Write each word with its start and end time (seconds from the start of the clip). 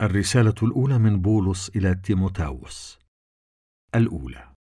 الرسالة 0.00 0.54
الأولى 0.62 0.98
من 0.98 1.20
بولس 1.20 1.68
إلى 1.68 1.94
تيموتاوس. 1.94 2.98
الأولى. 3.94 4.52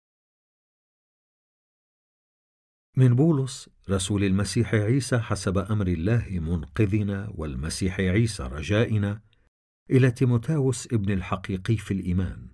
من 2.96 3.14
بولس 3.14 3.70
رسول 3.90 4.24
المسيح 4.24 4.74
عيسى 4.74 5.18
حسب 5.18 5.58
أمر 5.58 5.86
الله 5.86 6.26
منقذنا 6.30 7.32
والمسيح 7.34 8.00
عيسى 8.00 8.42
رجائنا 8.42 9.20
إلى 9.90 10.10
تيموتاوس 10.10 10.86
ابن 10.92 11.12
الحقيقي 11.12 11.76
في 11.76 11.94
الإيمان. 11.94 12.48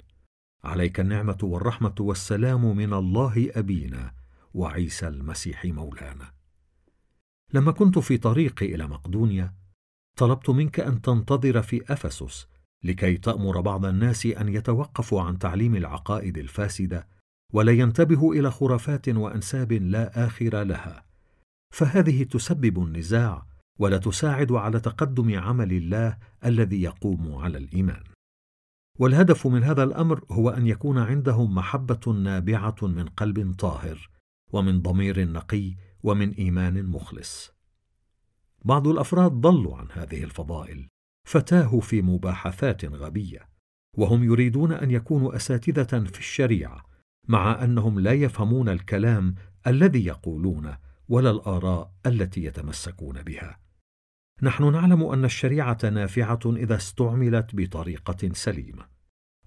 عليك 0.64 1.00
النعمة 1.00 1.38
والرحمة 1.42 1.94
والسلام 2.00 2.76
من 2.76 2.94
الله 2.94 3.50
أبينا 3.54 4.14
وعيسى 4.54 5.08
المسيح 5.08 5.64
مولانا. 5.64 6.34
لما 7.54 7.72
كنت 7.72 7.98
في 7.98 8.18
طريقي 8.18 8.74
إلى 8.74 8.86
مقدونيا 8.86 9.54
طلبت 10.16 10.50
منك 10.50 10.80
أن 10.80 11.02
تنتظر 11.02 11.62
في 11.62 11.92
أفسس 11.92 12.53
لكي 12.84 13.16
تأمر 13.16 13.60
بعض 13.60 13.84
الناس 13.84 14.26
أن 14.26 14.48
يتوقفوا 14.48 15.22
عن 15.22 15.38
تعليم 15.38 15.76
العقائد 15.76 16.38
الفاسدة 16.38 17.08
ولا 17.52 17.72
ينتبهوا 17.72 18.34
إلى 18.34 18.50
خرافات 18.50 19.08
وأنساب 19.08 19.72
لا 19.72 20.26
آخر 20.26 20.62
لها. 20.62 21.04
فهذه 21.74 22.22
تسبب 22.22 22.82
النزاع 22.82 23.46
ولا 23.78 23.98
تساعد 23.98 24.52
على 24.52 24.80
تقدم 24.80 25.38
عمل 25.38 25.72
الله 25.72 26.18
الذي 26.44 26.82
يقوم 26.82 27.34
على 27.34 27.58
الإيمان. 27.58 28.02
والهدف 28.98 29.46
من 29.46 29.62
هذا 29.62 29.82
الأمر 29.82 30.24
هو 30.30 30.50
أن 30.50 30.66
يكون 30.66 30.98
عندهم 30.98 31.54
محبة 31.54 32.12
نابعة 32.12 32.76
من 32.82 33.06
قلب 33.06 33.54
طاهر 33.58 34.10
ومن 34.52 34.82
ضمير 34.82 35.32
نقي 35.32 35.74
ومن 36.02 36.30
إيمان 36.30 36.86
مخلص. 36.86 37.54
بعض 38.64 38.88
الأفراد 38.88 39.32
ضلوا 39.32 39.76
عن 39.76 39.88
هذه 39.92 40.24
الفضائل 40.24 40.88
فتاهوا 41.24 41.80
في 41.80 42.02
مباحثات 42.02 42.84
غبية 42.84 43.48
وهم 43.96 44.24
يريدون 44.24 44.72
أن 44.72 44.90
يكونوا 44.90 45.36
أساتذة 45.36 46.04
في 46.04 46.18
الشريعة 46.18 46.84
مع 47.28 47.64
أنهم 47.64 48.00
لا 48.00 48.12
يفهمون 48.12 48.68
الكلام 48.68 49.34
الذي 49.66 50.06
يقولونه 50.06 50.78
ولا 51.08 51.30
الآراء 51.30 51.92
التي 52.06 52.44
يتمسكون 52.44 53.22
بها. 53.22 53.58
نحن 54.42 54.72
نعلم 54.72 55.02
أن 55.02 55.24
الشريعة 55.24 55.78
نافعة 55.84 56.40
إذا 56.46 56.76
استعملت 56.76 57.50
بطريقة 57.52 58.28
سليمة 58.32 58.84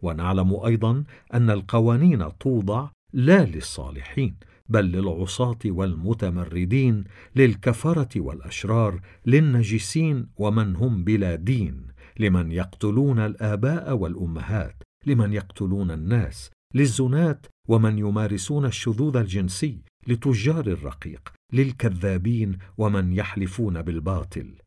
ونعلم 0.02 0.56
أيضا 0.66 1.04
أن 1.34 1.50
القوانين 1.50 2.38
توضع 2.38 2.90
لا 3.14 3.46
للصالحين 3.46 4.38
بل 4.70 4.86
للعصاة 4.86 5.60
والمتمردين 5.66 7.04
للكفرة 7.36 8.22
والأشرار 8.22 9.02
للنجسين 9.26 10.28
ومن 10.38 10.76
هم 10.76 11.04
بلا 11.04 11.36
دين 11.36 11.88
لمن 12.20 12.52
يقتلون 12.52 13.20
الآباء 13.20 13.94
والأمهات 13.94 14.84
لمن 15.06 15.34
يقتلون 15.34 15.92
الناس 15.92 16.52
للزناة 16.76 17.40
ومن 17.68 17.98
يمارسون 17.98 18.66
الشذوذ 18.66 19.18
الجنسي 19.18 19.82
لتجار 20.08 20.68
الرقيق 20.68 21.34
للكذابين 21.54 22.58
ومن 22.78 23.14
يحلفون 23.14 23.82
بالباطل. 23.82 24.67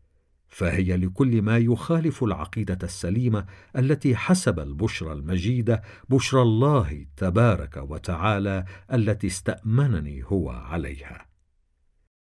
فهي 0.50 0.96
لكل 0.96 1.42
ما 1.42 1.58
يخالف 1.58 2.24
العقيدة 2.24 2.78
السليمة 2.82 3.46
التي 3.76 4.16
حسب 4.16 4.60
البشرى 4.60 5.12
المجيدة 5.12 5.82
بشرى 6.08 6.42
الله 6.42 7.06
تبارك 7.16 7.76
وتعالى 7.76 8.64
التي 8.92 9.26
استأمنني 9.26 10.24
هو 10.24 10.50
عليها. 10.50 11.26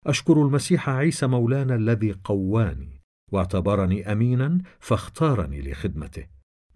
أشكر 0.07 0.43
المسيح 0.43 0.89
عيسى 0.89 1.27
مولانا 1.27 1.75
الذي 1.75 2.13
قواني 2.25 3.01
واعتبرني 3.33 4.13
امينا 4.13 4.59
فاختارني 4.81 5.63
لخدمته. 5.63 6.27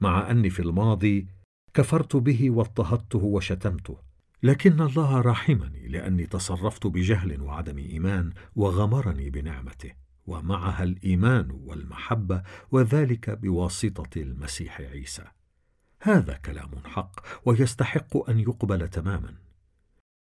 مع 0.00 0.30
أني 0.30 0.50
في 0.50 0.60
الماضي 0.60 1.26
كفرت 1.74 2.16
به 2.16 2.50
واضطهدته 2.50 3.18
وشتمته 3.18 3.98
لكن 4.42 4.80
الله 4.80 5.20
رحمني 5.20 5.88
لأني 5.88 6.26
تصرفت 6.26 6.86
بجهل 6.86 7.40
وعدم 7.40 7.78
إيمان 7.78 8.32
وغمرني 8.54 9.30
بنعمته. 9.30 10.05
ومعها 10.26 10.82
الإيمان 10.82 11.50
والمحبة 11.50 12.42
وذلك 12.70 13.30
بواسطة 13.30 14.20
المسيح 14.20 14.80
عيسى. 14.80 15.24
هذا 16.02 16.34
كلام 16.34 16.70
حق 16.84 17.20
ويستحق 17.44 18.30
أن 18.30 18.38
يقبل 18.38 18.88
تماما. 18.88 19.34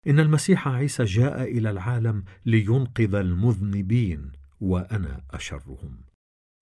إن 0.07 0.21
المسيح 0.21 0.69
عيسى 0.69 1.05
جاء 1.05 1.43
إلى 1.43 1.71
العالم 1.71 2.25
لينقذ 2.47 3.15
المذنبين 3.15 4.33
وأنا 4.61 5.23
أشرهم. 5.31 6.01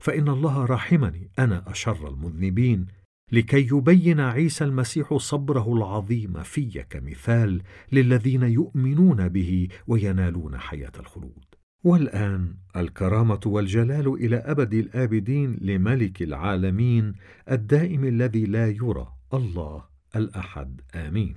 فإن 0.05 0.29
الله 0.29 0.65
رحمني 0.65 1.31
أنا 1.39 1.71
أشر 1.71 2.09
المذنبين 2.09 2.87
لكي 3.33 3.67
يبين 3.67 4.21
عيسى 4.21 4.65
المسيح 4.65 5.17
صبره 5.17 5.73
العظيم 5.73 6.43
في 6.43 6.85
كمثال 6.91 7.63
للذين 7.93 8.43
يؤمنون 8.43 9.29
به 9.29 9.69
وينالون 9.87 10.59
حياة 10.59 10.93
الخلود. 10.99 11.45
والآن 11.85 12.57
الكرامة 12.77 13.41
والجلال 13.47 14.09
إلى 14.15 14.37
أبد 14.37 14.75
الآبدين 14.75 15.59
لملك 15.61 16.23
العالمين 16.23 17.15
الدائم 17.51 18.05
الذي 18.05 18.45
لا 18.45 18.69
يرى 18.69 19.13
الله 19.35 19.85
الأحد. 20.17 20.81
آمين. 20.95 21.37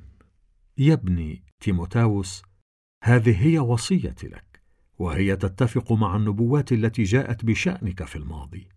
يا 0.78 0.94
ابني 0.94 1.44
تيموتاوس 1.60 2.44
هذه 3.04 3.46
هي 3.48 3.60
وصيتي 3.60 4.28
لك 4.28 4.62
وهي 5.00 5.36
تتفق 5.36 5.92
مع 5.92 6.16
النبوات 6.16 6.72
التي 6.72 7.04
جاءت 7.04 7.46
بشأنك 7.46 8.04
في 8.04 8.16
الماضي. 8.16 8.68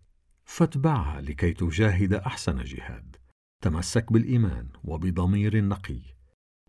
فاتبعها 0.45 1.21
لكي 1.21 1.53
تجاهد 1.53 2.13
أحسن 2.13 2.63
جهاد. 2.63 3.15
تمسك 3.61 4.13
بالإيمان 4.13 4.67
وبضمير 4.83 5.63
نقي 5.63 6.01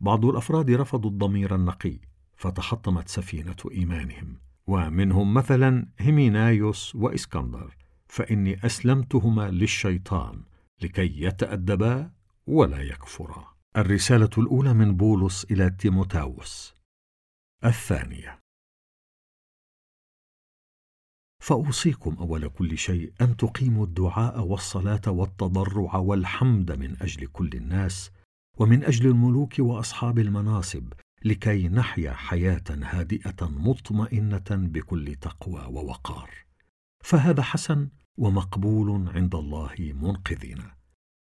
بعض 0.01 0.25
الأفراد 0.25 0.71
رفضوا 0.71 1.11
الضمير 1.11 1.55
النقي 1.55 2.01
فتحطمت 2.37 3.09
سفينة 3.09 3.57
إيمانهم. 3.73 4.46
ومنهم 4.67 5.35
مثلا 5.35 5.89
هيمينايوس 5.99 6.95
وإسكندر 6.95 7.77
فإني 8.09 8.67
أسلمتهما 8.67 9.51
للشيطان 9.51 10.43
لكي 10.83 11.23
يتأدبا 11.23 12.11
ولا 12.47 12.83
يكفرا. 12.83 13.57
الرسالة 13.77 14.31
الأولى 14.39 14.75
من 14.75 14.97
بولس 14.97 15.45
إلى 15.45 15.71
تيموتاوس. 15.71 16.75
الثانية. 17.65 18.39
فأوصيكم 21.43 22.15
أول 22.15 22.49
كل 22.49 22.79
شيء 22.79 23.13
أن 23.21 23.37
تقيموا 23.37 23.87
الدعاء 23.87 24.41
والصلاة 24.41 25.01
والتضرع 25.07 25.97
والحمد 25.97 26.73
من 26.73 27.03
أجل 27.03 27.27
كل 27.27 27.51
الناس 27.55 28.11
ومن 28.59 28.85
أجل 28.85 29.07
الملوك 29.07 29.55
وأصحاب 29.59 30.19
المناصب 30.19 30.93
لكي 31.27 31.69
نحيا 31.69 32.13
حياة 32.13 32.65
هادئة 32.71 33.49
مطمئنة 33.49 34.45
بكل 34.51 35.15
تقوى 35.15 35.61
ووقار. 35.61 36.31
فهذا 37.05 37.43
حسن 37.43 37.89
ومقبول 38.17 39.09
عند 39.09 39.35
الله 39.35 39.75
منقذنا 39.79 40.77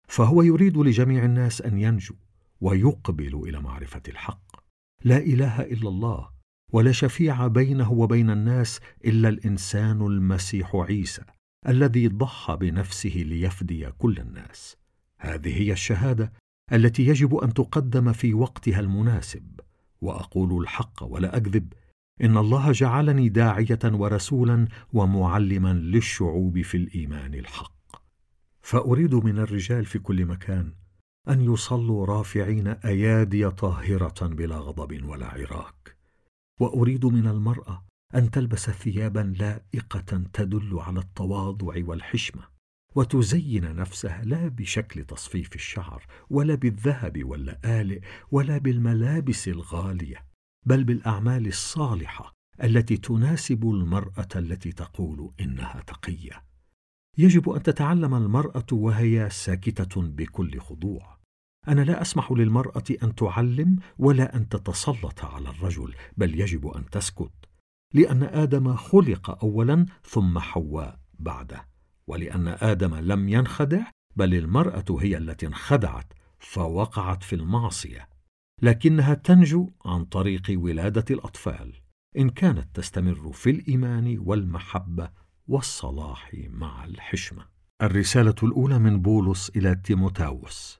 فهو 0.08 0.42
يريد 0.42 0.76
لجميع 0.76 1.24
الناس 1.24 1.62
أن 1.62 1.78
ينجوا 1.78 2.16
ويقبلوا 2.60 3.46
إلى 3.46 3.60
معرفة 3.60 4.02
الحق. 4.08 4.56
لا 5.04 5.16
إله 5.16 5.62
إلا 5.62 5.88
الله 5.88 6.30
ولا 6.72 6.92
شفيع 6.92 7.46
بينه 7.46 7.92
وبين 7.92 8.30
الناس 8.30 8.80
إلا 9.04 9.28
الإنسان 9.28 10.02
المسيح 10.02 10.76
عيسى 10.76 11.22
الذي 11.68 12.08
ضحى 12.08 12.56
بنفسه 12.56 13.14
ليفدي 13.16 13.90
كل 13.90 14.18
الناس. 14.18 14.76
هذه 15.18 15.60
هي 15.60 15.72
الشهادة 15.72 16.32
التي 16.72 17.06
يجب 17.06 17.34
أن 17.34 17.54
تقدم 17.54 18.12
في 18.12 18.34
وقتها 18.34 18.80
المناسب. 18.80 19.60
وأقول 20.02 20.62
الحق 20.62 21.02
ولا 21.02 21.36
أكذب. 21.36 21.72
إن 22.22 22.36
الله 22.36 22.72
جعلني 22.72 23.28
داعية 23.28 23.78
ورسولا 23.84 24.68
ومعلما 24.92 25.72
للشعوب 25.72 26.60
في 26.60 26.76
الإيمان 26.76 27.34
الحق. 27.34 27.72
فأريد 28.62 29.14
من 29.14 29.38
الرجال 29.38 29.84
في 29.84 29.98
كل 29.98 30.26
مكان 30.26 30.72
أن 31.28 31.40
يصلوا 31.40 32.06
رافعين 32.06 32.68
أيادي 32.68 33.50
طاهرة 33.50 34.26
بلا 34.26 34.56
غضب 34.56 35.08
ولا 35.08 35.26
عراك. 35.26 35.96
وأريد 36.60 37.06
من 37.06 37.26
المرأة 37.26 37.84
أن 38.14 38.30
تلبس 38.30 38.70
ثيابا 38.70 39.34
لائقة 39.38 40.24
تدل 40.32 40.78
على 40.78 41.00
التواضع 41.00 41.74
والحشمة. 41.76 42.42
وتزين 42.94 43.76
نفسها 43.76 44.22
لا 44.24 44.48
بشكل 44.48 45.04
تصفيف 45.04 45.54
الشعر 45.54 46.06
ولا 46.30 46.54
بالذهب 46.54 47.24
واللآلئ 47.24 48.00
ولا 48.30 48.58
بالملابس 48.58 49.48
الغالية 49.48 50.24
بل 50.66 50.84
بالأعمال 50.84 51.46
الصالحة 51.46 52.32
التي 52.62 52.96
تناسب 52.96 53.64
المرأة 53.64 54.28
التي 54.36 54.72
تقول 54.72 55.32
إنها 55.40 55.82
تقية. 55.86 56.44
يجب 57.18 57.50
أن 57.50 57.62
تتعلم 57.62 58.14
المرأة 58.14 58.66
وهي 58.72 59.30
ساكتة 59.30 60.02
بكل 60.02 60.60
خضوع. 60.60 61.18
أنا 61.68 61.80
لا 61.80 62.02
أسمح 62.02 62.32
للمرأة 62.32 62.84
أن 63.02 63.14
تعلم 63.14 63.76
ولا 63.98 64.36
أن 64.36 64.48
تتسلط 64.48 65.24
على 65.24 65.50
الرجل 65.50 65.94
بل 66.16 66.40
يجب 66.40 66.66
أن 66.66 66.90
تسكت 66.90 67.32
لأن 67.94 68.22
آدم 68.22 68.76
خلق 68.76 69.44
اولا 69.44 69.86
ثم 70.04 70.38
حواء 70.38 71.00
بعده. 71.18 71.71
ولأن 72.06 72.48
آدم 72.48 72.94
لم 72.94 73.28
ينخدع 73.28 73.90
بل 74.16 74.34
المرأة 74.34 74.84
هي 75.00 75.16
التي 75.16 75.46
انخدعت 75.46 76.12
فوقعت 76.38 77.22
في 77.22 77.34
المعصية. 77.34 78.08
لكنها 78.62 79.14
تنجو 79.14 79.72
عن 79.84 80.04
طريق 80.04 80.42
ولادة 80.50 81.04
الأطفال. 81.10 81.80
إن 82.16 82.30
كانت 82.30 82.76
تستمر 82.76 83.32
في 83.32 83.50
الإيمان 83.50 84.18
والمحبة 84.18 85.10
والصلاح 85.46 86.30
مع 86.34 86.84
الحشمة. 86.84 87.48
الرسالة 87.82 88.34
الأولى 88.42 88.78
من 88.78 89.02
بولس 89.02 89.50
إلى 89.50 89.74
تيموتاوس. 89.74 90.78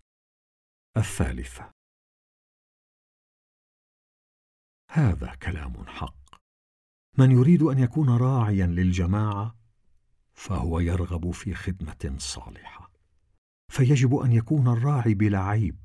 الثالثة. 0.97 1.71
هذا 4.91 5.35
كلام 5.35 5.87
حق. 5.87 6.23
من 7.19 7.31
يريد 7.31 7.63
أن 7.63 7.79
يكون 7.79 8.09
راعيا 8.17 8.67
للجماعة 8.67 9.62
فهو 10.43 10.81
يرغب 10.81 11.31
في 11.31 11.55
خدمة 11.55 12.15
صالحة. 12.19 12.91
فيجب 13.73 14.15
أن 14.15 14.33
يكون 14.33 14.69
الراعي 14.69 15.15
بلا 15.15 15.39
عيب. 15.39 15.77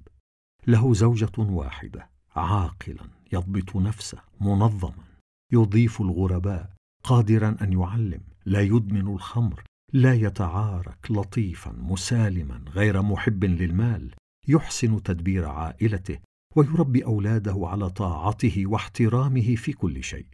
له 0.67 0.93
زوجة 0.93 1.31
واحدة 1.37 2.09
عاقلا 2.35 3.07
يضبط 3.33 3.75
نفسه 3.75 4.17
منظما 4.41 5.03
يضيف 5.51 6.01
الغرباء 6.01 6.69
قادرا 7.03 7.57
أن 7.61 7.73
يعلم 7.73 8.21
لا 8.45 8.61
يدمن 8.61 9.07
الخمر 9.07 9.63
لا 9.93 10.13
يتعارك 10.13 11.11
لطيفا 11.11 11.71
مسالما 11.71 12.63
غير 12.69 13.01
محب 13.01 13.45
للمال 13.45 14.15
يحسن 14.47 15.03
تدبير 15.03 15.47
عائلته 15.47 16.19
ويربي 16.55 17.05
أولاده 17.05 17.59
على 17.63 17.89
طاعته 17.89 18.63
واحترامه 18.65 19.55
في 19.55 19.73
كل 19.73 20.03
شيء. 20.03 20.27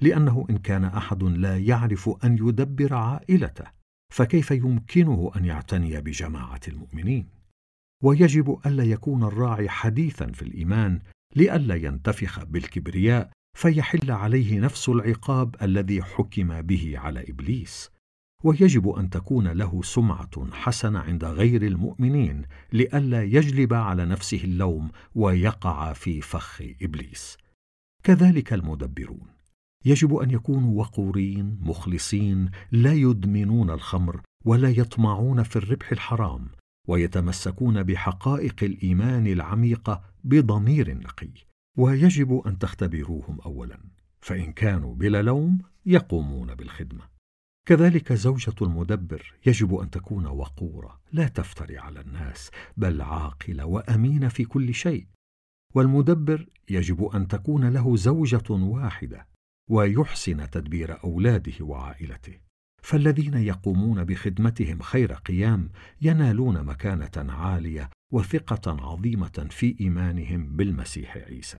لأنه 0.00 0.46
إن 0.50 0.58
كان 0.58 0.84
أحد 0.84 1.22
لا 1.22 1.58
يعرف 1.58 2.10
أن 2.24 2.38
يدبر 2.38 2.94
عائلته 2.94 3.64
فكيف 4.14 4.50
يمكنه 4.50 5.30
أن 5.36 5.44
يعتني 5.44 6.00
بجماعة 6.00 6.60
المؤمنين؟ 6.68 7.28
ويجب 8.02 8.60
ألا 8.66 8.84
يكون 8.84 9.24
الراعي 9.24 9.68
حديثا 9.68 10.26
في 10.32 10.42
الإيمان 10.42 11.00
لئلا 11.36 11.74
ينتفخ 11.74 12.44
بالكبرياء 12.44 13.30
فيحل 13.58 14.10
عليه 14.10 14.60
نفس 14.60 14.88
العقاب 14.88 15.56
الذي 15.62 16.02
حكم 16.02 16.62
به 16.62 16.98
على 16.98 17.24
إبليس. 17.28 17.90
ويجب 18.44 18.88
أن 18.88 19.10
تكون 19.10 19.48
له 19.48 19.82
سمعة 19.82 20.50
حسنة 20.52 20.98
عند 20.98 21.24
غير 21.24 21.62
المؤمنين 21.62 22.42
لئلا 22.72 23.22
يجلب 23.22 23.74
على 23.74 24.04
نفسه 24.04 24.40
اللوم 24.44 24.90
ويقع 25.14 25.92
في 25.92 26.20
فخ 26.20 26.62
إبليس. 26.82 27.36
كذلك 28.02 28.52
المدبرون. 28.52 29.33
يجب 29.84 30.14
أن 30.14 30.30
يكونوا 30.30 30.80
وقورين 30.80 31.58
مخلصين 31.60 32.50
لا 32.72 32.92
يدمنون 32.92 33.70
الخمر 33.70 34.20
ولا 34.44 34.70
يطمعون 34.70 35.42
في 35.42 35.56
الربح 35.56 35.92
الحرام 35.92 36.48
ويتمسكون 36.88 37.82
بحقائق 37.82 38.64
الإيمان 38.64 39.26
العميقة 39.26 40.02
بضمير 40.24 40.98
نقي. 40.98 41.30
ويجب 41.76 42.42
أن 42.46 42.58
تختبروهم 42.58 43.40
اولا 43.40 43.80
فإن 44.20 44.52
كانوا 44.52 44.94
بلا 44.94 45.22
لوم 45.22 45.58
يقومون 45.86 46.54
بالخدمة. 46.54 47.14
كذلك 47.66 48.12
زوجة 48.12 48.54
المدبر 48.62 49.34
يجب 49.46 49.74
أن 49.74 49.90
تكون 49.90 50.26
وقورة 50.26 51.00
لا 51.12 51.28
تفتري 51.28 51.78
على 51.78 52.00
الناس 52.00 52.50
بل 52.76 53.02
عاقلة 53.02 53.64
وأمينة 53.66 54.28
في 54.28 54.44
كل 54.44 54.74
شيء. 54.74 55.06
والمدبر 55.74 56.46
يجب 56.70 57.04
أن 57.04 57.28
تكون 57.28 57.68
له 57.68 57.96
زوجة 57.96 58.50
واحدة 58.50 59.33
ويحسن 59.70 60.50
تدبير 60.50 61.04
أولاده 61.04 61.64
وعائلته. 61.64 62.38
فالذين 62.82 63.34
يقومون 63.34 64.04
بخدمتهم 64.04 64.82
خير 64.82 65.12
قيام 65.12 65.70
ينالون 66.02 66.64
مكانة 66.64 67.32
عالية 67.32 67.90
وثقة 68.12 68.90
عظيمة 68.90 69.46
في 69.50 69.76
إيمانهم 69.80 70.56
بالمسيح 70.56 71.16
عيسى. 71.16 71.56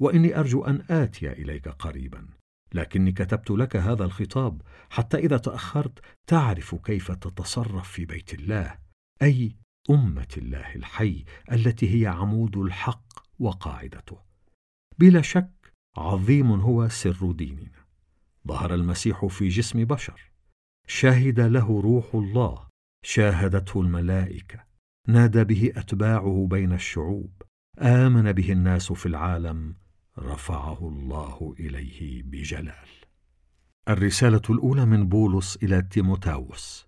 وإني 0.00 0.38
أرجو 0.38 0.64
أن 0.64 0.82
آتي 0.90 1.32
إليك 1.32 1.68
قريبا 1.68 2.28
لكني 2.74 3.12
كتبت 3.12 3.50
لك 3.50 3.76
هذا 3.76 4.04
الخطاب 4.04 4.62
حتى 4.90 5.16
إذا 5.16 5.36
تأخرت 5.36 5.98
تعرف 6.26 6.74
كيف 6.74 7.12
تتصرف 7.12 7.92
في 7.92 8.04
بيت 8.04 8.34
الله 8.34 8.78
أي 9.22 9.56
أمة 9.90 10.28
الله 10.36 10.74
الحي 10.74 11.24
التي 11.52 12.02
هي 12.02 12.06
عمود 12.06 12.56
الحق 12.56 13.04
وقاعدته. 13.38 14.18
بلا 14.98 15.22
شك 15.22 15.61
عظيم 15.96 16.52
هو 16.52 16.88
سر 16.88 17.32
ديننا. 17.32 17.84
ظهر 18.48 18.74
المسيح 18.74 19.26
في 19.26 19.48
جسم 19.48 19.84
بشر. 19.84 20.30
شهد 20.86 21.40
له 21.40 21.80
روح 21.80 22.14
الله. 22.14 22.68
شاهدته 23.04 23.80
الملائكة. 23.80 24.64
نادى 25.08 25.44
به 25.44 25.72
أتباعه 25.76 26.46
بين 26.50 26.72
الشعوب. 26.72 27.42
آمن 27.78 28.32
به 28.32 28.52
الناس 28.52 28.92
في 28.92 29.06
العالم. 29.06 29.76
رفعه 30.18 30.88
الله 30.88 31.54
إليه 31.60 32.22
بجلال. 32.22 32.88
الرسالة 33.88 34.42
الأولى 34.50 34.86
من 34.86 35.08
بولس 35.08 35.56
إلى 35.56 35.82
تيموتاوس. 35.82 36.86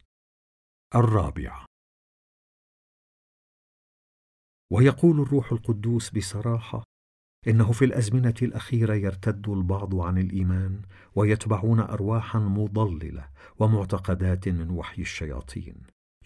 الرابعة. 0.94 1.66
ويقول 4.72 5.20
الروح 5.20 5.52
القدوس 5.52 6.10
بصراحة 6.10 6.84
إنه 7.48 7.72
في 7.72 7.84
الأزمنة 7.84 8.34
الأخيرة 8.42 8.94
يرتد 8.94 9.48
البعض 9.48 9.94
عن 9.94 10.18
الإيمان 10.18 10.80
ويتبعون 11.14 11.80
أرواحا 11.80 12.38
مضللة 12.38 13.24
ومعتقدات 13.58 14.48
من 14.48 14.70
وحي 14.70 15.02
الشياطين. 15.02 15.74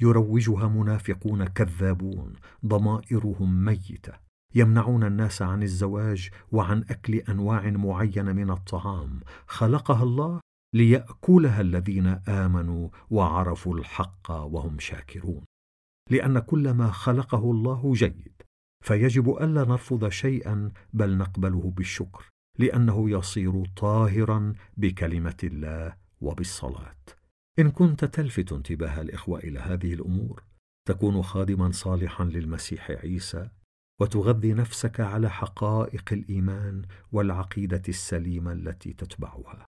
يروجها 0.01 0.69
منافقون 0.69 1.45
كذابون 1.45 2.33
ضمائرهم 2.67 3.65
ميتة. 3.65 4.13
يمنعون 4.55 5.05
الناس 5.05 5.43
عن 5.43 5.63
الزواج 5.63 6.31
وعن 6.53 6.85
أكل 6.91 7.15
أنواع 7.15 7.71
معينة 7.71 8.33
من 8.33 8.51
الطعام. 8.51 9.21
خلقها 9.47 10.03
الله 10.03 10.41
ليأكلها 10.75 11.61
الذين 11.61 12.07
آمنوا 12.29 12.89
وعرفوا 13.11 13.79
الحق 13.79 14.31
وهم 14.31 14.79
شاكرون. 14.79 15.45
لأن 16.11 16.39
كل 16.39 16.71
ما 16.71 16.91
خلقه 16.91 17.51
الله 17.51 17.93
جيد. 17.93 18.43
فيجب 18.85 19.37
ألا 19.41 19.65
نرفض 19.65 20.09
شيئا 20.09 20.71
بل 20.93 21.17
نقبله 21.17 21.73
بالشكر 21.77 22.29
لأنه 22.59 23.11
يصير 23.11 23.65
طاهرا 23.77 24.53
بكلمة 24.77 25.37
الله 25.45 25.97
وبالصلاة. 26.21 26.97
إن 27.59 27.71
كنت 27.71 28.05
تلفت 28.05 28.53
انتباه 28.53 29.01
الإخوة 29.01 29.39
إلى 29.39 29.59
هذه 29.59 29.95
الأمور 29.95 30.43
تكون 30.89 31.23
خادما 31.23 31.73
صالحا 31.73 32.25
للمسيح 32.25 32.91
عيسى 32.91 33.49
وتغذي 34.01 34.53
نفسك 34.53 35.01
على 35.01 35.31
حقائق 35.31 36.13
الإيمان 36.13 36.83
والعقيدة 37.13 37.83
السليمة 37.89 38.53
التي 38.53 38.93
تتبعها. 38.93 39.67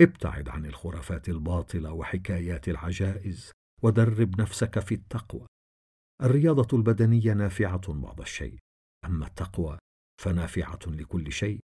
ابتعد 0.00 0.48
عن 0.48 0.66
الخرافات 0.66 1.28
الباطلة 1.28 1.92
وحكايات 1.92 2.68
العجائز 2.68 3.52
ودرب 3.82 4.40
نفسك 4.40 4.78
في 4.78 4.94
التقوى. 4.94 5.46
الرياضة 6.22 6.76
البدنية 6.78 7.32
نافعة 7.32 7.92
بعض 7.92 8.20
الشيء 8.20 8.58
أما 9.04 9.26
التقوى 9.26 9.78
فنافعة 10.22 10.78
لكل 10.86 11.32
شيء 11.32 11.58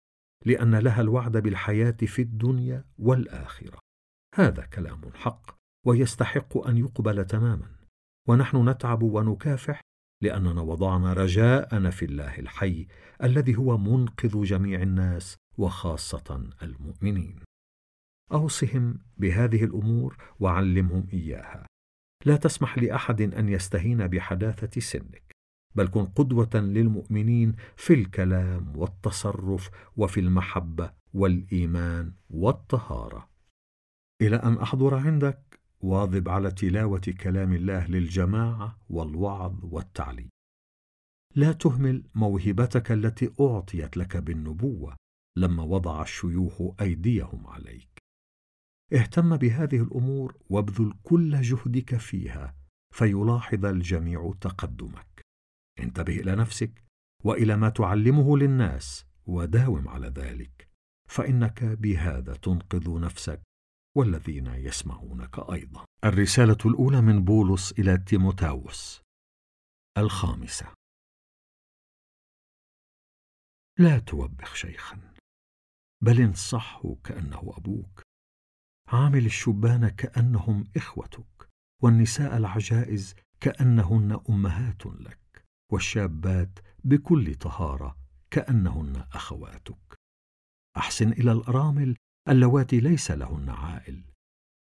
لأن 0.46 0.76
لها 0.76 1.02
الوعد 1.02 1.38
بالحياة 1.38 1.98
في 2.02 2.22
الدنيا 2.22 2.86
والآخرة. 2.98 3.80
هذا 4.36 4.66
كلام 4.66 5.02
حق 5.14 5.58
ويستحق 5.86 6.68
أن 6.68 6.78
يقبل 6.78 7.26
تماما. 7.26 7.76
ونحن 8.28 8.70
نتعب 8.70 9.04
ونكافح 9.04 9.82
لأننا 10.24 10.62
وضعنا 10.62 11.14
رجاءنا 11.14 11.90
في 11.90 12.06
الله 12.06 12.40
الحي 12.40 12.88
الذي 13.24 13.56
هو 13.56 13.78
منقذ 13.78 14.44
جميع 14.44 14.82
الناس 14.82 15.36
وخاصة 15.58 16.50
المؤمنين. 16.64 17.40
أوصهم 18.32 19.00
بهذه 19.18 19.64
الأمور 19.64 20.18
وعلمهم 20.40 21.08
إياها. 21.14 21.68
لا 22.26 22.36
تسمح 22.36 22.78
لأحد 22.78 23.22
أن 23.22 23.50
يستهين 23.50 24.08
بحداثة 24.08 24.82
سنك 24.82 25.36
بل 25.76 25.88
كن 25.88 26.06
قدوة 26.06 26.50
للمؤمنين 26.56 27.56
في 27.76 27.94
الكلام 27.94 28.78
والتصرف 28.78 29.70
وفي 29.98 30.20
المحبة 30.20 30.94
والإيمان 31.14 32.14
والطهارة. 32.30 33.30
إلى 34.22 34.36
أن 34.36 34.58
أحضر 34.58 34.96
عندك 34.96 35.60
واظب 35.80 36.30
على 36.30 36.52
تلاوة 36.52 37.14
كلام 37.22 37.54
الله 37.54 37.88
للجماعة 37.88 38.80
والوعظ 38.90 39.56
والتعليم. 39.64 40.30
لا 41.36 41.52
تهمل 41.52 42.04
موهبتك 42.16 42.92
التي 42.92 43.34
أعطيت 43.42 43.98
لك 43.98 44.18
بالنبوة 44.18 44.96
لما 45.38 45.64
وضع 45.64 46.02
الشيوخ 46.02 46.62
أيديهم 46.82 47.48
عليك. 47.48 48.05
اهتم 48.94 49.38
بهذه 49.38 49.84
الأمور 49.84 50.38
وابذل 50.50 50.94
كل 51.04 51.42
جهدك 51.42 51.96
فيها 51.98 52.56
فيلاحظ 52.94 53.66
الجميع 53.66 54.34
تقدمك. 54.42 55.22
انتبه 55.80 56.16
إلى 56.16 56.36
نفسك 56.36 56.84
وإلى 57.24 57.58
ما 57.58 57.70
تعلمه 57.70 58.38
للناس 58.38 59.06
وداوم 59.28 59.88
على 59.88 60.08
ذلك 60.08 60.70
فإنك 61.10 61.64
بهذا 61.64 62.34
تنقذ 62.34 63.00
نفسك 63.00 63.42
والذين 63.98 64.48
يسمعونك 64.48 65.40
أيضا. 65.40 65.86
الرسالة 66.04 66.58
الأولى 66.66 67.02
من 67.02 67.26
بولس 67.26 67.72
إلى 67.72 67.98
تيموتاوس. 67.98 69.02
الخامسة. 69.98 70.74
لا 73.80 74.00
توبخ 74.00 74.56
شيخا 74.56 75.14
بل 76.04 76.22
انصحه 76.22 76.96
كأنه 77.04 77.54
أبوك. 77.58 78.02
عامل 78.88 79.26
الشبان 79.26 79.88
كأنهم 79.88 80.64
إخوتك 80.78 81.50
والنساء 81.84 82.38
العجائز 82.38 83.16
كأنهن 83.40 84.20
أمهات 84.30 84.86
لك 84.86 85.46
والشابات 85.72 86.60
بكل 86.84 87.36
طهارة 87.36 87.98
كأنهن 88.32 89.04
أخواتك. 89.14 89.96
أحسن 90.78 91.12
إلى 91.12 91.32
الأرامل 91.32 91.96
اللواتي 92.30 92.80
ليس 92.80 93.12
لهن 93.12 93.50
عائل. 93.50 94.04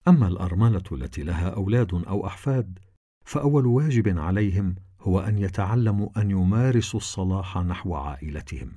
أما 0.09 0.29
الأرملة 0.29 0.85
التي 0.93 1.23
لها 1.23 1.51
أولاد 1.51 1.95
أو 1.95 2.27
أحفاد 2.27 2.79
فأول 3.25 3.67
واجب 3.67 4.19
عليهم 4.19 4.75
هو 5.01 5.21
أن 5.21 5.39
يتعلموا 5.39 6.21
أن 6.21 6.31
يمارسوا 6.31 7.01
الصلاح 7.01 7.59
نحو 7.59 7.95
عائلتهم 7.95 8.73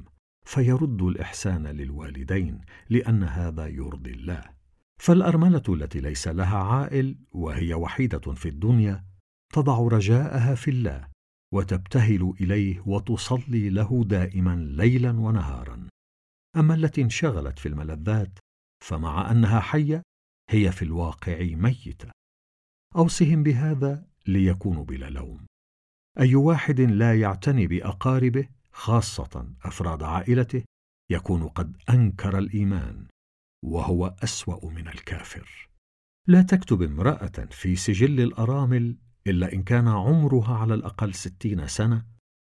فيردوا 0.46 1.12
الإحسان 1.12 1.68
للوالدين 1.68 2.62
لأن 2.90 3.24
هذا 3.24 3.68
يرضي 3.68 4.12
الله. 4.12 4.63
فالأرملة 5.02 5.64
التي 5.70 6.00
ليس 6.00 6.28
لها 6.28 6.58
عائل 6.58 7.18
وهي 7.32 7.74
وحيدة 7.74 8.34
في 8.34 8.50
الدنيا 8.50 9.06
تضع 9.54 9.88
رجاءها 9.88 10.56
في 10.56 10.72
الله 10.72 11.08
وتبتهل 11.54 12.34
إليه 12.42 12.84
وتصلي 12.86 13.70
له 13.70 14.04
دائما 14.04 14.56
ليلا 14.56 15.12
ونهارا. 15.12 15.88
أما 16.56 16.76
التي 16.76 17.02
انشغلت 17.02 17.60
في 17.60 17.68
الملذات 17.68 18.40
فمع 18.84 19.32
أنها 19.32 19.60
حية 19.60 20.04
هي 20.50 20.72
في 20.72 20.82
الواقع 20.82 21.38
ميتة. 21.42 22.12
أوصهم 22.96 23.44
بهذا 23.44 24.08
ليكونوا 24.28 24.84
بلا 24.84 25.10
لوم. 25.10 25.46
أي 26.20 26.36
واحد 26.36 26.82
لا 26.82 27.20
يعتني 27.20 27.68
بأقاربه 27.68 28.50
خاصة 28.72 29.54
أفراد 29.64 30.04
عائلته 30.04 30.64
يكون 31.12 31.48
قد 31.48 31.78
أنكر 31.90 32.38
الإيمان. 32.38 33.08
وهو 33.64 34.16
أسوأ 34.24 34.70
من 34.70 34.88
الكافر. 34.88 35.70
لا 36.28 36.42
تكتب 36.42 36.82
امرأة 36.82 37.48
في 37.52 37.76
سجل 37.76 38.22
الأرامل 38.22 38.98
إلا 39.28 39.54
إن 39.54 39.64
كان 39.64 39.88
عمرها 39.88 40.56
على 40.56 40.74
الأقل 40.74 41.14
ستين 41.14 41.68
سنة 41.68 42.06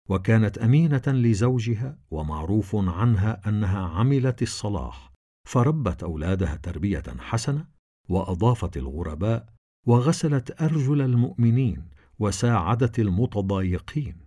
وكانت 0.10 0.58
أمينة 0.58 1.02
لزوجها 1.08 2.00
ومعروف 2.12 2.76
عنها 2.76 3.50
أنها 3.50 3.80
عملت 3.80 4.42
الصلاح 4.42 5.14
فربت 5.48 6.04
أولادها 6.04 6.56
تربية 6.56 7.04
حسنة 7.20 7.68
وأضافت 8.10 8.78
الغرباء 8.78 9.54
وغسلت 9.86 10.62
أرجل 10.62 11.02
المؤمنين 11.02 11.90
وساعدت 12.20 13.00
المتضايقين 13.00 14.18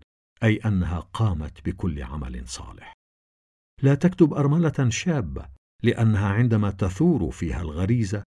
أي 0.42 0.56
أنها 0.56 1.00
قامت 1.00 1.68
بكل 1.68 2.02
عمل 2.02 2.48
صالح. 2.48 2.92
لا 3.82 3.94
تكتب 3.94 4.34
أرملة 4.34 4.88
شابة 4.88 5.59
لأنها 5.82 6.28
عندما 6.28 6.70
تثور 6.70 7.30
فيها 7.30 7.60
الغريزة 7.60 8.22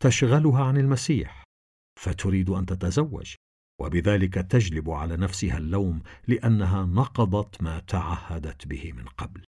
تشغلها 0.00 0.64
عن 0.64 0.76
المسيح 0.76 1.44
فتريد 2.00 2.50
أن 2.50 2.66
تتزوج 2.66 3.34
وبذلك 3.80 4.34
تجلب 4.34 4.90
على 4.90 5.16
نفسها 5.16 5.58
اللوم 5.58 6.02
لأنها 6.28 6.84
نقضت 6.84 7.62
ما 7.62 7.78
تعهدت 7.78 8.66
به 8.66 8.92
من 8.92 9.04
قبل. 9.04 9.44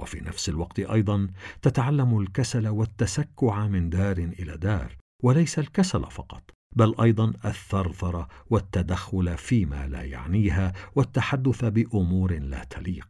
وفي 0.00 0.20
نفس 0.20 0.48
الوقت 0.48 0.80
أيضا 0.80 1.28
تتعلم 1.62 2.18
الكسل 2.20 2.68
والتسكع 2.68 3.66
من 3.66 3.90
دار 3.90 4.16
إلى 4.18 4.56
دار 4.56 4.96
وليس 5.22 5.58
الكسل 5.58 6.04
فقط 6.04 6.50
بل 6.76 6.94
أيضا 7.00 7.32
الثرثرة 7.44 8.28
والتدخل 8.50 9.36
فيما 9.36 9.86
لا 9.86 10.02
يعنيها 10.02 10.72
والتحدث 10.94 11.64
بأمور 11.64 12.38
لا 12.38 12.64
تليق. 12.64 13.08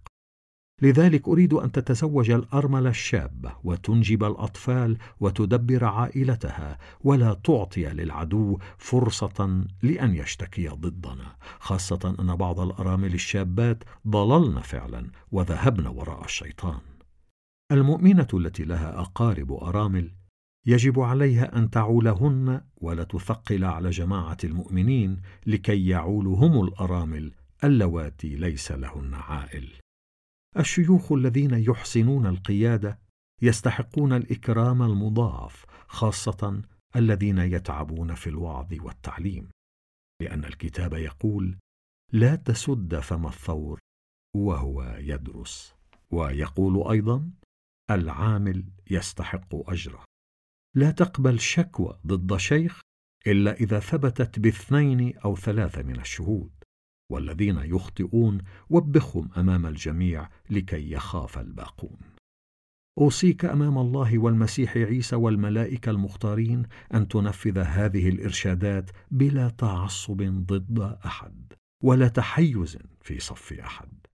لذلك 0.82 1.28
أريد 1.28 1.54
أن 1.54 1.72
تتزوج 1.72 2.30
الأرملة 2.30 2.90
الشابه 2.90 3.52
وتنجب 3.64 4.24
الأطفال 4.24 4.98
وتدبر 5.20 5.84
عائلتها 5.84 6.78
ولا 7.00 7.34
تعطي 7.34 7.84
للعدو 7.84 8.58
فرصة 8.78 9.64
لأن 9.82 10.14
يشتكي 10.14 10.68
ضدنا 10.68 11.36
خاصة 11.60 12.16
أن 12.20 12.36
بعض 12.36 12.60
الأرامل 12.60 13.14
الشابات 13.14 13.84
ضللن 14.08 14.60
فعلا 14.60 15.10
وذهبن 15.32 15.86
وراء 15.86 16.24
الشيطان. 16.24 16.80
المؤمنة 17.72 18.28
التي 18.34 18.64
لها 18.64 19.00
أقارب 19.00 19.52
أرامل 19.52 20.10
يجب 20.66 21.00
عليها 21.00 21.58
أن 21.58 21.70
تعولهن 21.70 22.60
ولا 22.76 23.04
تثقل 23.04 23.64
على 23.64 23.90
جماعة 23.90 24.36
المؤمنين 24.44 25.20
لكي 25.46 25.86
يعولوا 25.86 26.36
هم 26.36 26.64
الأرامل 26.64 27.32
اللواتي 27.64 28.36
ليس 28.36 28.72
لهن 28.72 29.14
عائل. 29.14 29.83
الشيوخ 30.58 31.12
الذين 31.12 31.54
يحسنون 31.54 32.26
القيادة 32.26 32.98
يستحقون 33.42 34.12
الإكرام 34.12 34.82
المضاعف 34.82 35.64
خاصة 35.88 36.62
الذين 36.96 37.38
يتعبون 37.38 38.14
في 38.14 38.26
الوعظ 38.26 38.74
والتعليم. 38.80 39.48
لأن 40.22 40.44
الكتاب 40.44 40.94
يقول 40.94 41.58
لا 42.12 42.36
تسد 42.36 42.98
فم 42.98 43.26
الثور 43.26 43.78
وهو 44.36 44.96
يدرس 44.98 45.74
ويقول 46.10 46.90
أيضا 46.90 47.30
العامل 47.90 48.64
يستحق 48.90 49.70
أجره 49.70 50.04
لا 50.76 50.90
تقبل 50.90 51.40
شكوى 51.40 51.98
ضد 52.06 52.36
شيخ 52.36 52.80
إلا 53.26 53.52
إذا 53.52 53.80
ثبتت 53.80 54.38
باثنين 54.38 55.18
أو 55.18 55.36
ثلاثة 55.36 55.82
من 55.82 56.00
الشهود. 56.00 56.63
والذين 57.12 57.58
يخطئون 57.58 58.38
وبخهم 58.70 59.30
أمام 59.36 59.66
الجميع 59.66 60.28
لكي 60.50 60.90
يخاف 60.90 61.38
الباقون. 61.38 61.98
أوصيك 62.98 63.44
أمام 63.44 63.78
الله 63.78 64.18
والمسيح 64.18 64.76
عيسى 64.76 65.16
والملائكة 65.16 65.90
المختارين 65.90 66.66
أن 66.94 67.08
تنفذ 67.08 67.58
هذه 67.58 68.08
الإرشادات 68.08 68.90
بلا 69.10 69.48
تعصب 69.48 70.22
ضد 70.22 70.80
أحد 71.06 71.52
ولا 71.82 72.08
تحيز 72.08 72.78
في 73.02 73.20
صف 73.20 73.52
أحد. 73.52 74.06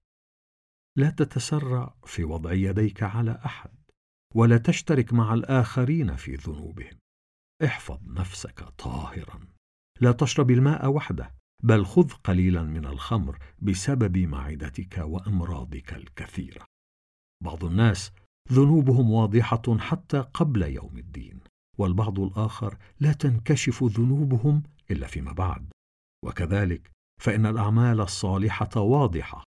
لا 0.97 1.11
تتسرع 1.11 1.95
في 2.05 2.25
وضع 2.25 2.53
يديك 2.53 3.03
على 3.03 3.41
أحد 3.45 3.71
ولا 4.35 4.59
تشترك 4.59 5.13
مع 5.13 5.35
الآخرين 5.35 6.17
في 6.17 6.35
ذنوبهم. 6.35 6.99
احفظ 7.65 7.99
نفسك 8.07 8.61
طاهرا. 8.61 9.41
لا 10.01 10.13
تشرب 10.13 10.51
الماء 10.51 10.89
وحده. 10.89 11.40
بل 11.63 11.87
خذ 11.87 12.11
قليلا 12.11 12.63
من 12.63 12.87
الخمر 12.87 13.39
بسبب 13.63 14.19
معدتك 14.19 14.99
وأمراضك 14.99 15.93
الكثيرة. 15.93 16.65
بعض 17.45 17.65
الناس 17.65 18.13
ذنوبهم 18.53 19.11
واضحة 19.11 19.79
حتى 19.79 20.19
قبل 20.19 20.63
يوم 20.63 20.99
الدين 20.99 21.41
والبعض 21.79 22.21
الآخر 22.21 22.79
لا 23.01 23.13
تنكشف 23.13 23.85
ذنوبهم 23.85 24.63
إلا 24.91 25.07
فيما 25.07 25.33
بعد. 25.33 25.73
وكذلك 26.25 26.91
فإن 27.21 27.47
الأعمال 27.47 28.01
الصالحة 28.01 28.81
واضحة. 28.81 29.45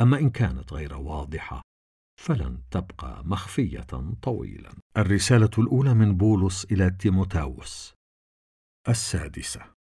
أما 0.00 0.18
إن 0.18 0.30
كانت 0.30 0.72
غير 0.72 0.94
واضحة 0.96 1.62
فلن 2.20 2.58
تبقى 2.70 3.24
مخفية 3.24 3.86
طويلا. 4.22 4.72
الرسالة 4.96 5.50
الأولى 5.58 5.94
من 5.94 6.16
بولس 6.16 6.64
إلى 6.64 6.90
تيموتاوس 6.90 7.94
السادسة. 8.88 9.81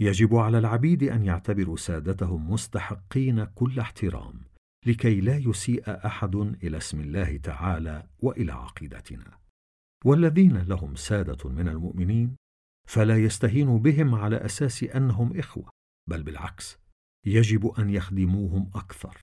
يجب 0.00 0.34
على 0.34 0.58
العبيد 0.58 1.02
أن 1.02 1.24
يعتبروا 1.24 1.76
سادتهم 1.76 2.50
مستحقين 2.50 3.44
كل 3.44 3.80
احترام 3.80 4.40
لكي 4.86 5.20
لا 5.20 5.36
يسيء 5.36 6.06
أحد 6.06 6.34
إلى 6.36 6.76
اسم 6.76 7.00
الله 7.00 7.36
تعالى 7.36 8.06
وإلى 8.18 8.52
عقيدتنا. 8.52 9.38
والذين 10.04 10.58
لهم 10.58 10.94
سادة 10.94 11.50
من 11.50 11.68
المؤمنين 11.68 12.36
فلا 12.88 13.18
يستهين 13.18 13.78
بهم 13.78 14.14
على 14.14 14.36
أساس 14.36 14.82
أنهم 14.84 15.38
إخوة 15.38 15.70
بل 16.08 16.22
بالعكس 16.22 16.78
يجب 17.26 17.66
أن 17.66 17.90
يخدموهم 17.90 18.70
أكثر 18.74 19.20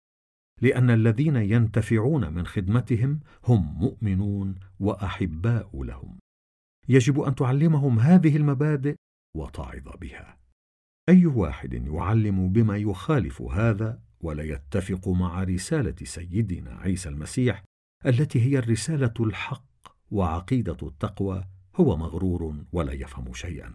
لأن 0.61 0.89
الذين 0.89 1.35
ينتفعون 1.35 2.33
من 2.33 2.45
خدمتهم 2.45 3.19
هم 3.45 3.79
مؤمنون 3.79 4.55
وأحباء 4.79 5.83
لهم. 5.83 6.19
يجب 6.89 7.19
أن 7.19 7.35
تعلمهم 7.35 7.99
هذه 7.99 8.37
المبادئ 8.37 8.95
وتعظ 9.35 9.89
بها. 10.01 10.42
أي 11.09 11.25
واحد 11.25 11.73
يعلم 11.73 12.49
بما 12.49 12.77
يخالف 12.77 13.41
هذا 13.41 13.99
ولا 14.21 14.43
يتفق 14.43 15.07
مع 15.07 15.43
رسالة 15.43 15.95
سيدنا 16.03 16.75
عيسى 16.75 17.09
المسيح 17.09 17.63
التي 18.05 18.41
هي 18.41 18.59
الرسالة 18.59 19.13
الحق 19.19 19.65
وعقيدة 20.11 20.77
التقوى 20.83 21.45
هو 21.75 21.97
مغرور 21.97 22.63
ولا 22.71 22.93
يفهم 22.93 23.33
شيئا. 23.33 23.73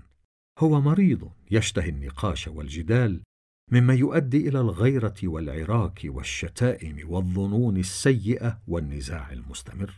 هو 0.58 0.80
مريض 0.80 1.30
يشتهي 1.50 1.88
النقاش 1.88 2.48
والجدال 2.48 3.22
مما 3.70 3.94
يؤدي 3.94 4.48
إلى 4.48 4.60
الغيرة 4.60 5.16
والعراك 5.22 6.00
والشتائم 6.04 7.10
والظنون 7.10 7.76
السيئة 7.76 8.60
والنزاع 8.68 9.32
المستمر. 9.32 9.96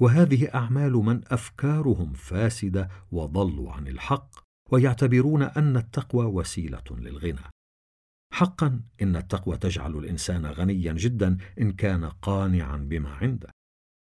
وهذه 0.00 0.54
أعمال 0.54 0.92
من 0.92 1.20
أفكارهم 1.26 2.12
فاسدة 2.12 2.88
وضلوا 3.12 3.72
عن 3.72 3.88
الحق 3.88 4.43
ويعتبرون 4.70 5.42
أن 5.42 5.76
التقوى 5.76 6.24
وسيلة 6.24 6.84
للغنى. 6.90 7.50
حقا 8.32 8.80
إن 9.02 9.16
التقوى 9.16 9.56
تجعل 9.56 9.96
الإنسان 9.96 10.46
غنيا 10.46 10.92
جدا 10.92 11.36
إن 11.60 11.72
كان 11.72 12.04
قانعا 12.04 12.76
بما 12.76 13.10
عنده. 13.10 13.50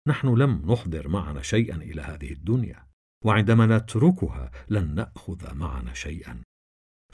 نحن 0.08 0.28
لم 0.28 0.72
نحضر 0.72 1.08
معنا 1.08 1.42
شيئا 1.42 1.76
إلى 1.76 2.02
هذه 2.02 2.32
الدنيا 2.32 2.88
وعندما 3.26 3.78
نتركها 3.78 4.52
لن 4.70 4.96
نأخذ 4.96 5.54
معنا 5.54 5.94
شيئا. 5.94 6.42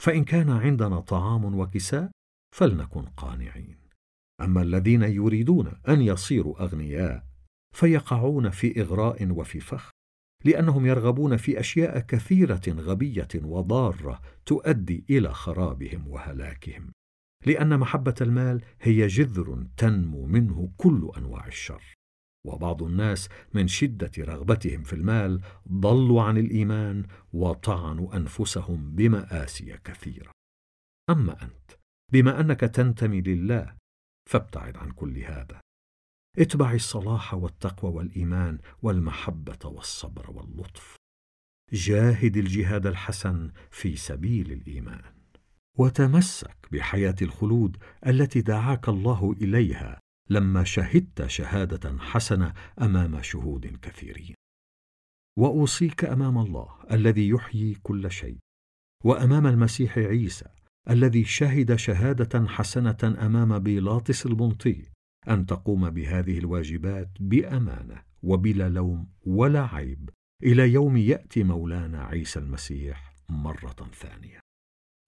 فإن 0.00 0.24
كان 0.24 0.50
عندنا 0.50 1.00
طعام 1.00 1.58
وكساء 1.58 2.10
فلنكن 2.56 3.02
قانعين. 3.02 3.78
أما 4.40 4.62
الذين 4.62 5.02
يريدون 5.02 5.72
أن 5.88 6.02
يصيروا 6.02 6.62
أغنياء 6.62 7.26
فيقعون 7.74 8.50
في 8.50 8.80
إغراء 8.80 9.30
وفي 9.30 9.60
فخ 9.60 9.90
لأنهم 10.44 10.86
يرغبون 10.86 11.36
في 11.36 11.60
أشياء 11.60 11.98
كثيرة 11.98 12.62
غبية 12.68 13.28
وضارة 13.34 14.20
تؤدي 14.46 15.04
إلى 15.10 15.34
خرابهم 15.34 16.08
وهلاكهم 16.08 16.92
لأن 17.46 17.78
محبة 17.78 18.14
المال 18.20 18.64
هي 18.80 19.06
جذر 19.06 19.66
تنمو 19.76 20.26
منه 20.26 20.72
كل 20.76 21.10
أنواع 21.16 21.46
الشر. 21.46 21.94
وبعض 22.46 22.82
الناس 22.82 23.28
من 23.54 23.68
شدة 23.68 24.10
رغبتهم 24.18 24.82
في 24.82 24.92
المال 24.92 25.40
ضلوا 25.68 26.22
عن 26.22 26.38
الإيمان 26.38 27.06
وطعنوا 27.32 28.16
أنفسهم 28.16 28.94
بمآسي 28.94 29.78
كثيرة. 29.84 30.30
أما 31.10 31.42
أنت 31.42 31.70
بما 32.12 32.40
أنك 32.40 32.60
تنتمي 32.60 33.20
لله 33.20 33.74
فابتعد 34.30 34.76
عن 34.76 34.90
كل 34.90 35.18
هذا. 35.18 35.60
اتبع 36.38 36.74
الصلاح 36.74 37.34
والتقوى 37.34 37.92
والإيمان 37.92 38.58
والمحبة 38.82 39.58
والصبر 39.64 40.30
واللطف. 40.30 40.96
جاهد 41.72 42.36
الجهاد 42.36 42.86
الحسن 42.86 43.50
في 43.70 43.96
سبيل 43.96 44.52
الإيمان. 44.52 45.02
وتمسك 45.78 46.56
بحياة 46.72 47.14
الخلود 47.22 47.76
التي 48.06 48.40
دعاك 48.40 48.88
الله 48.88 49.32
إليها 49.40 50.00
لما 50.30 50.64
شهدت 50.64 51.26
شهادة 51.26 51.98
حسنة 51.98 52.54
أمام 52.80 53.22
شهود 53.22 53.66
كثيرين. 53.82 54.34
وأوصيك 55.38 56.04
أمام 56.04 56.38
الله 56.38 56.68
الذي 56.90 57.28
يحيي 57.28 57.74
كل 57.82 58.10
شيء. 58.10 58.38
وأمام 59.04 59.46
المسيح 59.46 59.98
عيسى 59.98 60.48
الذي 60.90 61.24
شهد 61.24 61.76
شهادة 61.76 62.46
حسنة 62.48 63.16
أمام 63.26 63.58
بيلاطس 63.58 64.26
البنطي 64.26 64.91
أن 65.28 65.46
تقوم 65.46 65.90
بهذه 65.90 66.38
الواجبات 66.38 67.10
بأمانة 67.20 68.02
وبلا 68.22 68.68
لوم 68.68 69.08
ولا 69.26 69.66
عيب. 69.66 70.10
إلى 70.42 70.72
يوم 70.72 70.96
يأتي 70.96 71.42
مولانا 71.44 72.04
عيسى 72.04 72.38
المسيح 72.38 73.14
مرة 73.28 73.90
ثانية. 73.92 74.40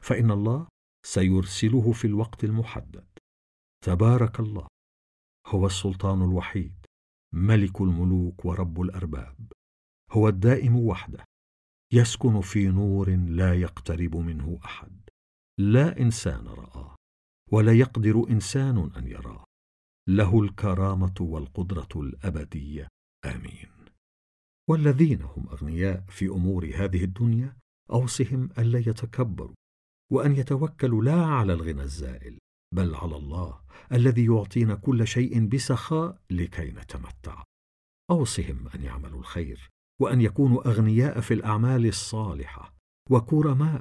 فإن 0.02 0.30
الله 0.30 0.66
سيرسله 1.06 1.92
في 1.92 2.06
الوقت 2.06 2.44
المحدد. 2.44 3.06
تبارك 3.84 4.40
الله 4.40 4.66
هو 5.46 5.66
السلطان 5.66 6.22
الوحيد 6.22 6.86
ملك 7.34 7.80
الملوك 7.80 8.44
ورب 8.44 8.80
الأرباب 8.80 9.52
هو 10.12 10.28
الدائم 10.28 10.76
وحده 10.76 11.24
يسكن 11.92 12.40
في 12.40 12.68
نور 12.68 13.10
لا 13.10 13.54
يقترب 13.54 14.16
منه 14.16 14.58
أحد 14.64 15.10
لا 15.58 16.00
إنسان 16.00 16.46
رآه 16.46 16.96
ولا 17.52 17.72
يقدر 17.72 18.28
إنسان 18.30 18.90
أن 18.96 19.06
يراه. 19.06 19.44
له 20.08 20.42
الكرامة 20.42 21.14
والقدرة 21.20 21.88
الأبدية. 21.96 22.88
آمين. 23.24 23.68
والذين 24.70 25.22
هم 25.22 25.48
أغنياء 25.48 26.04
في 26.08 26.26
أمور 26.26 26.70
هذه 26.74 27.04
الدنيا 27.04 27.56
اوصهم 27.90 28.50
الا 28.58 28.78
يتكبروا 28.78 29.54
وأن 30.12 30.36
يتوكلوا 30.36 31.04
لا 31.04 31.24
على 31.24 31.52
الغنى 31.52 31.82
الزائل 31.82 32.38
بل 32.74 32.94
على 32.94 33.16
الله 33.16 33.60
الذي 33.92 34.24
يعطينا 34.24 34.74
كل 34.74 35.06
شيء 35.06 35.46
بسخاء 35.46 36.22
لكي 36.30 36.70
نتمتع. 36.70 37.42
اوصهم 38.10 38.68
أن 38.74 38.82
يعملوا 38.82 39.18
الخير 39.18 39.70
وأن 40.00 40.20
يكونوا 40.20 40.68
أغنياء 40.68 41.20
في 41.20 41.34
الأعمال 41.34 41.86
الصالحة 41.86 42.74
وكرماء 43.10 43.80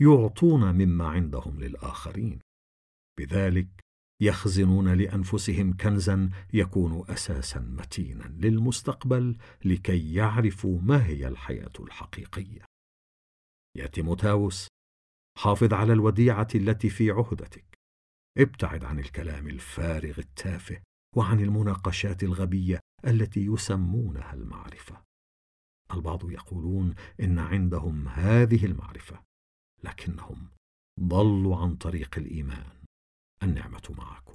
يعطون 0.00 0.74
مما 0.74 1.08
عندهم 1.08 1.60
للآخرين. 1.60 2.38
بذلك 3.18 3.81
يخزنون 4.22 4.88
لأنفسهم 4.88 5.76
كنزا 5.76 6.30
يكون 6.52 7.04
أساسا 7.08 7.60
متينا 7.60 8.24
للمستقبل 8.24 9.36
لكي 9.64 10.14
يعرفوا 10.14 10.80
ما 10.80 11.06
هي 11.06 11.28
الحياة 11.28 11.72
الحقيقية. 11.80 12.64
يا 13.76 13.86
تيموتاوس 13.86 14.68
حافظ 15.38 15.74
على 15.74 15.92
الوديعة 15.92 16.48
التي 16.54 16.90
في 16.90 17.10
عهدتك. 17.10 17.64
ابتعد 18.38 18.84
عن 18.84 18.98
الكلام 18.98 19.48
الفارغ 19.48 20.18
التافه 20.18 20.82
وعن 21.16 21.40
المناقشات 21.40 22.22
الغبية 22.22 22.80
التي 23.06 23.46
يسمونها 23.46 24.34
المعرفة. 24.34 25.02
البعض 25.94 26.30
يقولون 26.30 26.94
إن 27.20 27.38
عندهم 27.38 28.08
هذه 28.08 28.66
المعرفة 28.66 29.22
لكنهم 29.84 30.48
ضلوا 31.00 31.56
عن 31.56 31.76
طريق 31.76 32.18
الإيمان. 32.18 32.81
النعمة 33.42 33.82
معكم. 33.98 34.32